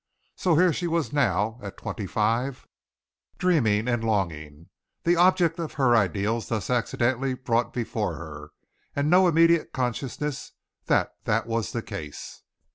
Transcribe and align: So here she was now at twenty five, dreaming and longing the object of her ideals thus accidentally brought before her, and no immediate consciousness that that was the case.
So 0.35 0.55
here 0.55 0.73
she 0.73 0.87
was 0.87 1.13
now 1.13 1.59
at 1.61 1.77
twenty 1.77 2.07
five, 2.07 2.65
dreaming 3.37 3.87
and 3.87 4.03
longing 4.03 4.71
the 5.03 5.15
object 5.15 5.59
of 5.59 5.73
her 5.73 5.95
ideals 5.95 6.47
thus 6.47 6.71
accidentally 6.71 7.35
brought 7.35 7.71
before 7.71 8.15
her, 8.15 8.49
and 8.95 9.11
no 9.11 9.27
immediate 9.27 9.73
consciousness 9.73 10.53
that 10.87 11.13
that 11.25 11.45
was 11.45 11.71
the 11.71 11.83
case. 11.83 12.41